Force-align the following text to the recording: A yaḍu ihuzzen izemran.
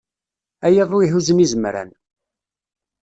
A 0.65 0.67
yaḍu 0.75 0.97
ihuzzen 1.05 1.43
izemran. 1.45 1.89